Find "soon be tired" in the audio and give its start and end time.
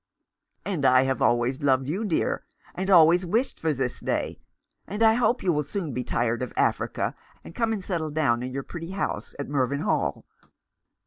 5.61-6.41